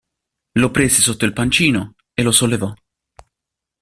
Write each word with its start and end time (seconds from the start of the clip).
Lo 0.55 0.71
prese 0.73 0.99
sotto 0.99 1.25
il 1.25 1.31
pancino 1.31 1.93
e 2.15 2.23
lo 2.23 2.31
sollevò. 2.31 2.73